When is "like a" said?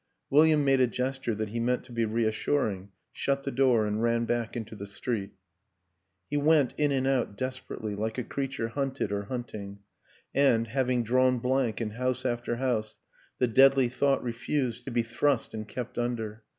7.93-8.23